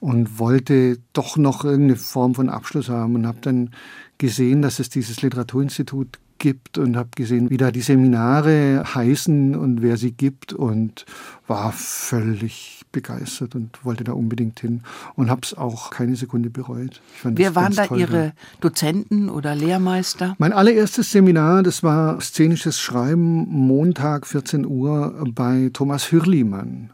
[0.00, 3.70] und wollte doch noch irgendeine Form von Abschluss haben und habe dann
[4.18, 9.82] gesehen, dass es dieses Literaturinstitut gibt und habe gesehen, wie da die Seminare heißen und
[9.82, 11.04] wer sie gibt und
[11.46, 14.82] war völlig begeistert und wollte da unbedingt hin
[15.14, 17.02] und habe es auch keine Sekunde bereut.
[17.22, 20.36] wer waren da toll, Ihre Dozenten oder Lehrmeister?
[20.38, 26.90] Mein allererstes Seminar, das war szenisches Schreiben, Montag 14 Uhr bei Thomas Hürlimann.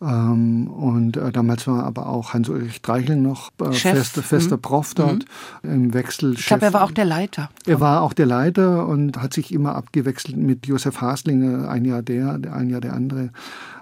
[0.00, 4.62] Ähm, und äh, damals war aber auch Hans-Ulrich Dreichel noch äh, fester, fester mhm.
[4.62, 5.24] Prof dort
[5.62, 5.70] mhm.
[5.70, 6.34] im Wechsel.
[6.34, 7.50] Ich glaube, er war auch der Leiter.
[7.66, 12.02] Er war auch der Leiter und hat sich immer abgewechselt mit Josef Haslinger, ein Jahr
[12.02, 13.30] der, ein Jahr der andere.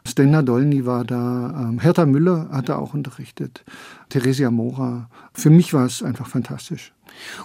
[0.06, 3.64] Stenna Dolny war da, ähm, Hertha Müller hat da auch unterrichtet,
[4.08, 5.10] Theresia Mora.
[5.34, 6.92] Für mich war es einfach fantastisch.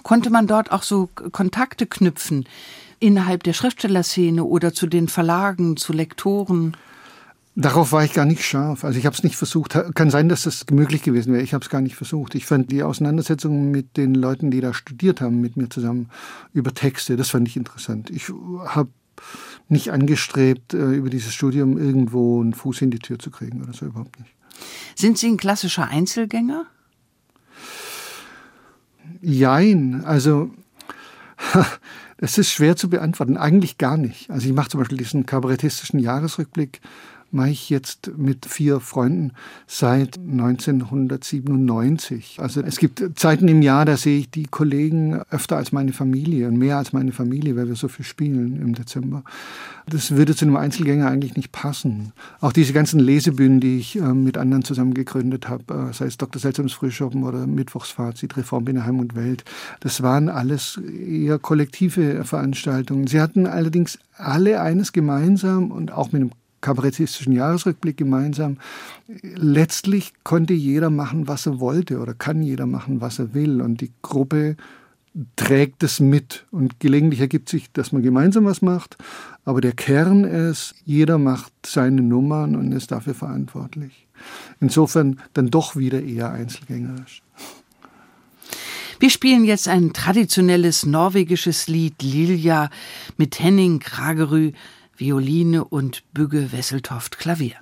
[0.02, 2.46] Konnte man dort auch so Kontakte knüpfen
[3.00, 6.76] innerhalb der Schriftstellerszene oder zu den Verlagen, zu Lektoren?
[7.54, 8.82] Darauf war ich gar nicht scharf.
[8.82, 9.76] Also ich habe es nicht versucht.
[9.94, 11.42] Kann sein, dass das möglich gewesen wäre.
[11.42, 12.34] Ich habe es gar nicht versucht.
[12.34, 16.08] Ich fand die Auseinandersetzung mit den Leuten, die da studiert haben, mit mir zusammen
[16.54, 18.08] über Texte, das fand ich interessant.
[18.08, 18.88] Ich habe
[19.68, 23.74] nicht angestrebt, äh, über dieses Studium irgendwo einen Fuß in die Tür zu kriegen oder
[23.74, 24.34] so überhaupt nicht.
[24.94, 26.66] Sind Sie ein klassischer Einzelgänger?
[29.20, 30.04] Jein.
[30.04, 30.50] Also
[32.16, 33.36] es ist schwer zu beantworten.
[33.36, 34.30] Eigentlich gar nicht.
[34.30, 36.80] Also ich mache zum Beispiel diesen kabarettistischen Jahresrückblick
[37.32, 39.32] mache ich jetzt mit vier Freunden
[39.66, 42.38] seit 1997.
[42.40, 46.46] Also es gibt Zeiten im Jahr, da sehe ich die Kollegen öfter als meine Familie
[46.48, 49.24] und mehr als meine Familie, weil wir so viel spielen im Dezember.
[49.86, 52.12] Das würde zu einem Einzelgänger eigentlich nicht passen.
[52.40, 56.18] Auch diese ganzen Lesebühnen, die ich äh, mit anderen zusammen gegründet habe, äh, sei es
[56.18, 56.40] Dr.
[56.40, 59.44] Seltsams Frühschoppen oder Mittwochsfazit, Reform Heim und Welt,
[59.80, 63.06] das waren alles eher kollektive Veranstaltungen.
[63.06, 66.30] Sie hatten allerdings alle eines gemeinsam und auch mit einem
[66.62, 68.56] kabarettistischen Jahresrückblick gemeinsam.
[69.22, 73.60] Letztlich konnte jeder machen, was er wollte oder kann jeder machen, was er will.
[73.60, 74.56] Und die Gruppe
[75.36, 76.46] trägt es mit.
[76.50, 78.96] Und gelegentlich ergibt sich, dass man gemeinsam was macht.
[79.44, 84.06] Aber der Kern ist, jeder macht seine Nummern und ist dafür verantwortlich.
[84.60, 87.22] Insofern dann doch wieder eher einzelgängerisch.
[89.00, 92.70] Wir spielen jetzt ein traditionelles norwegisches Lied Lilja
[93.16, 94.52] mit Henning Kragerü
[95.02, 97.56] Violine und Bügge Wesseltoft Klavier.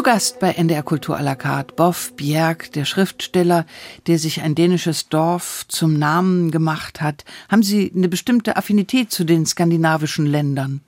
[0.00, 3.66] Zu Gast bei NDR Kultur à la carte Boff Bjerg, der Schriftsteller,
[4.06, 7.26] der sich ein dänisches Dorf zum Namen gemacht hat.
[7.50, 10.80] Haben Sie eine bestimmte Affinität zu den skandinavischen Ländern?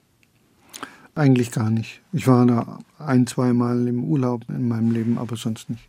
[1.13, 2.01] Eigentlich gar nicht.
[2.11, 5.87] Ich war da ein, zweimal im Urlaub in meinem Leben, aber sonst nicht.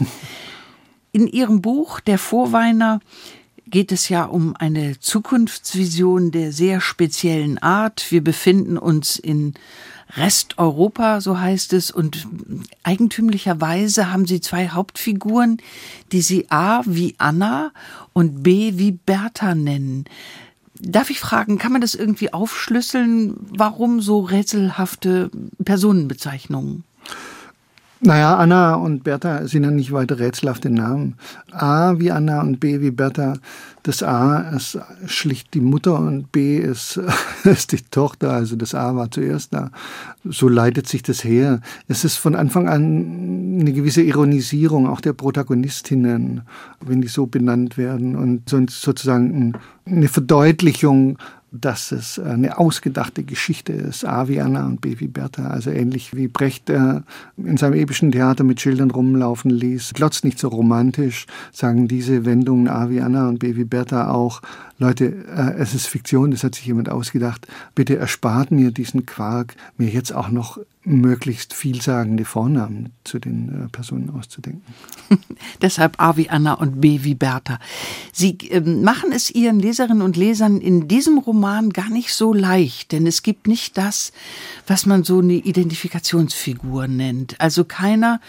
[1.12, 2.98] In Ihrem Buch Der Vorweiner
[3.66, 8.10] geht es ja um eine Zukunftsvision der sehr speziellen Art.
[8.10, 9.54] Wir befinden uns in
[10.16, 12.26] Resteuropa, so heißt es, und
[12.82, 15.58] eigentümlicherweise haben sie zwei Hauptfiguren,
[16.12, 17.72] die sie A wie Anna
[18.12, 20.04] und B wie Bertha nennen.
[20.78, 23.36] Darf ich fragen, kann man das irgendwie aufschlüsseln?
[23.50, 25.30] Warum so rätselhafte
[25.64, 26.84] Personenbezeichnungen?
[28.06, 31.14] Naja, Anna und Bertha sind ja nicht weiter rätselhafte Namen.
[31.52, 33.38] A wie Anna und B wie Bertha.
[33.82, 37.00] Das A ist schlicht die Mutter und B ist,
[37.44, 38.32] ist die Tochter.
[38.32, 39.70] Also das A war zuerst da.
[40.22, 41.62] So leitet sich das her.
[41.88, 46.42] Es ist von Anfang an eine gewisse Ironisierung auch der Protagonistinnen,
[46.82, 48.16] wenn die so benannt werden.
[48.16, 49.54] Und sozusagen
[49.86, 51.16] eine Verdeutlichung
[51.54, 56.14] dass es eine ausgedachte Geschichte ist, A wie Anna und B wie Bertha, also ähnlich
[56.14, 57.00] wie Brecht äh,
[57.36, 59.94] in seinem epischen Theater mit Schildern rumlaufen ließ.
[59.94, 64.42] Glotzt nicht so romantisch, sagen diese Wendungen A wie Anna und B wie Bertha auch,
[64.78, 67.46] Leute, äh, es ist Fiktion, das hat sich jemand ausgedacht.
[67.76, 73.68] Bitte erspart mir diesen Quark, mir jetzt auch noch möglichst vielsagende Vornamen zu den äh,
[73.68, 74.62] Personen auszudenken.
[75.62, 77.58] Deshalb A wie Anna und B wie Bertha.
[78.12, 82.92] Sie äh, machen es Ihren Leserinnen und Lesern in diesem Roman gar nicht so leicht,
[82.92, 84.12] denn es gibt nicht das,
[84.66, 87.40] was man so eine Identifikationsfigur nennt.
[87.40, 88.20] Also keiner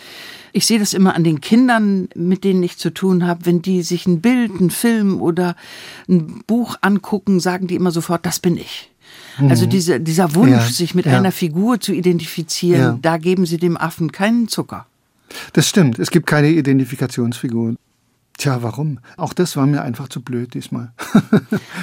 [0.56, 3.84] ich sehe das immer an den Kindern, mit denen ich zu tun habe, wenn die
[3.84, 5.58] sich ein Bild, einen Film oder
[6.08, 8.89] ein Buch angucken, sagen die immer sofort, das bin ich.
[9.39, 9.49] Mhm.
[9.49, 11.17] Also diese, dieser Wunsch, ja, sich mit ja.
[11.17, 12.99] einer Figur zu identifizieren, ja.
[13.01, 14.86] da geben sie dem Affen keinen Zucker.
[15.53, 15.99] Das stimmt.
[15.99, 17.75] Es gibt keine Identifikationsfigur.
[18.38, 18.99] Tja, warum?
[19.15, 20.91] Auch das war mir einfach zu blöd diesmal.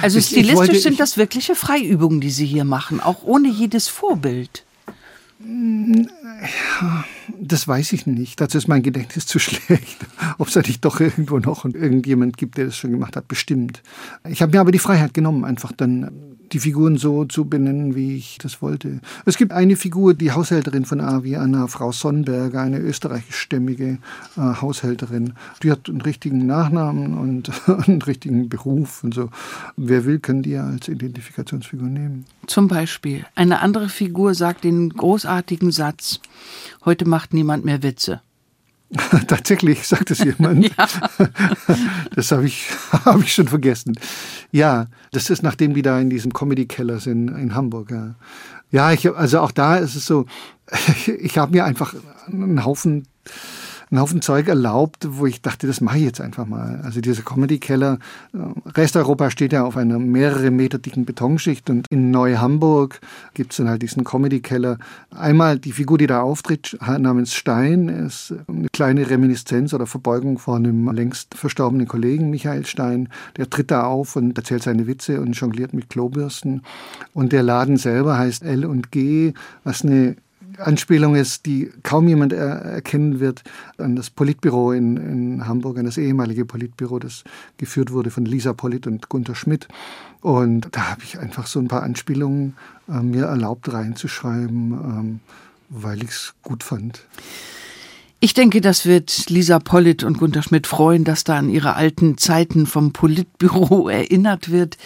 [0.01, 3.49] Also ich, stilistisch ich wollte, sind das wirkliche Freiübungen, die Sie hier machen, auch ohne
[3.49, 4.65] jedes Vorbild.
[5.39, 7.05] Ja,
[7.39, 8.39] das weiß ich nicht.
[8.39, 9.97] Dazu ist mein Gedächtnis zu schlecht.
[10.37, 13.81] Ob es da nicht doch irgendwo noch irgendjemand gibt, der das schon gemacht hat, bestimmt.
[14.27, 16.11] Ich habe mir aber die Freiheit genommen, einfach dann
[16.53, 18.99] die Figuren so zu benennen, wie ich das wollte.
[19.25, 23.97] Es gibt eine Figur, die Haushälterin von Avi, Anna, Frau Sonnberger, eine österreichischstämmige
[24.37, 25.33] äh, Haushälterin.
[25.63, 27.51] Die hat einen richtigen Nachnamen und
[27.87, 29.29] einen richtigen Beruf und so.
[29.77, 32.25] Wer will, kann die als Identifikationsfigur nehmen.
[32.45, 33.25] Zum Beispiel.
[33.35, 36.19] Eine andere Figur sagt den großartigen Satz,
[36.85, 38.21] heute macht niemand mehr Witze.
[39.27, 40.65] Tatsächlich, sagt es jemand.
[40.77, 40.87] ja.
[42.15, 43.97] Das habe ich, hab ich schon vergessen.
[44.51, 47.91] Ja, das ist nachdem die da in diesem Comedy-Keller sind in Hamburg.
[47.91, 48.15] Ja,
[48.71, 50.25] ja ich, also auch da ist es so,
[51.07, 51.95] ich habe mir einfach
[52.27, 53.07] einen Haufen
[53.93, 56.81] einen Haufen Zeug erlaubt, wo ich dachte, das mache ich jetzt einfach mal.
[56.83, 57.99] Also dieser Comedy-Keller,
[58.33, 58.37] äh,
[58.71, 62.99] Resteuropa steht ja auf einer mehrere Meter dicken Betonschicht und in Neu-Hamburg
[63.35, 64.79] gibt es dann halt diesen Comedy-Keller.
[65.15, 70.55] Einmal die Figur, die da auftritt, namens Stein, ist eine kleine Reminiszenz oder Verbeugung vor
[70.55, 73.09] einem längst verstorbenen Kollegen, Michael Stein.
[73.37, 76.63] Der tritt da auf und erzählt seine Witze und jongliert mit Klobürsten.
[77.13, 79.33] Und der Laden selber heißt L und G,
[79.63, 80.15] was eine
[80.57, 83.43] Anspielung ist, die kaum jemand er erkennen wird,
[83.77, 87.23] an das Politbüro in, in Hamburg, an das ehemalige Politbüro, das
[87.57, 89.67] geführt wurde von Lisa Polit und Gunther Schmidt.
[90.21, 92.55] Und da habe ich einfach so ein paar Anspielungen
[92.87, 95.19] äh, mir erlaubt reinzuschreiben, ähm,
[95.69, 97.05] weil ich es gut fand.
[98.23, 102.17] Ich denke, das wird Lisa Pollitt und Gunter Schmidt freuen, dass da an ihre alten
[102.17, 104.77] Zeiten vom Politbüro erinnert wird.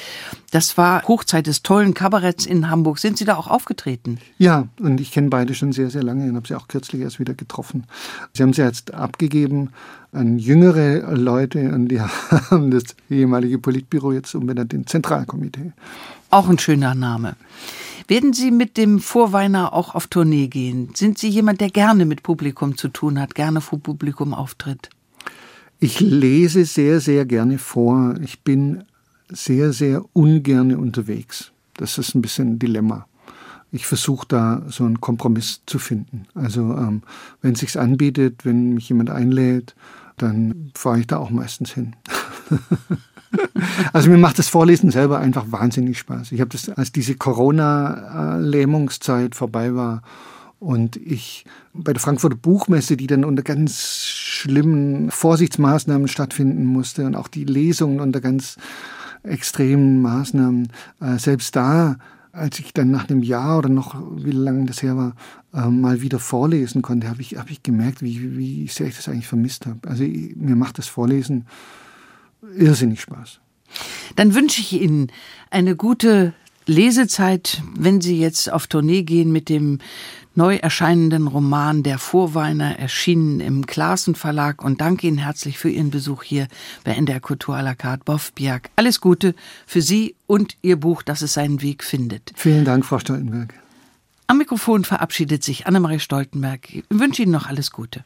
[0.49, 2.97] Das war Hochzeit des tollen Kabaretts in Hamburg.
[2.97, 4.17] Sind Sie da auch aufgetreten?
[4.39, 7.19] Ja, und ich kenne beide schon sehr, sehr lange und habe sie auch kürzlich erst
[7.19, 7.83] wieder getroffen.
[8.33, 9.69] Sie haben sie jetzt abgegeben
[10.11, 12.01] an jüngere Leute und die
[12.49, 15.73] haben das ehemalige Politbüro jetzt umbenannt in Zentralkomitee.
[16.31, 17.35] Auch ein schöner Name.
[18.07, 20.91] Werden Sie mit dem Vorweiner auch auf Tournee gehen?
[20.95, 24.89] Sind Sie jemand, der gerne mit Publikum zu tun hat, gerne vor Publikum auftritt?
[25.79, 28.15] Ich lese sehr, sehr gerne vor.
[28.23, 28.85] Ich bin
[29.29, 31.51] sehr, sehr ungern unterwegs.
[31.73, 33.07] Das ist ein bisschen ein Dilemma.
[33.73, 36.27] Ich versuche da so einen Kompromiss zu finden.
[36.33, 37.03] Also ähm,
[37.41, 39.75] wenn es sich anbietet, wenn mich jemand einlädt,
[40.15, 41.93] dann fahre ich da auch meistens hin.
[43.93, 46.31] Also mir macht das Vorlesen selber einfach wahnsinnig Spaß.
[46.31, 50.01] Ich habe das, als diese Corona-Lähmungszeit vorbei war
[50.59, 57.15] und ich bei der Frankfurter Buchmesse, die dann unter ganz schlimmen Vorsichtsmaßnahmen stattfinden musste und
[57.15, 58.57] auch die Lesungen unter ganz
[59.23, 60.69] extremen Maßnahmen,
[61.01, 61.97] äh, selbst da
[62.37, 65.15] als ich dann nach einem Jahr oder noch, wie lange das her war,
[65.53, 69.09] äh, mal wieder vorlesen konnte, habe ich, hab ich gemerkt, wie, wie sehr ich das
[69.09, 69.79] eigentlich vermisst habe.
[69.87, 71.45] Also mir macht das Vorlesen
[72.55, 73.39] irrsinnig Spaß.
[74.15, 75.11] Dann wünsche ich Ihnen
[75.49, 76.33] eine gute
[76.65, 79.79] Lesezeit, wenn Sie jetzt auf Tournee gehen mit dem
[80.35, 85.89] neu erscheinenden Roman Der Vorweiner, erschienen im Klaassen Verlag und danke Ihnen herzlich für Ihren
[85.89, 86.47] Besuch hier
[86.83, 88.69] bei NDR Kultur à la carte Boff Biak.
[88.75, 89.33] Alles Gute
[89.65, 92.33] für Sie und Ihr Buch, dass es seinen Weg findet.
[92.35, 93.53] Vielen Dank, Frau Stoltenberg.
[94.27, 96.73] Am Mikrofon verabschiedet sich Annemarie Stoltenberg.
[96.73, 98.03] Ich wünsche Ihnen noch alles Gute.